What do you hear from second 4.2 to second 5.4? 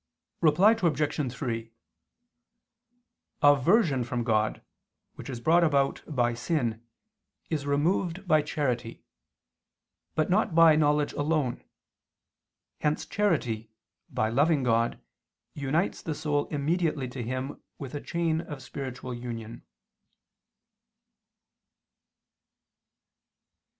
God, which is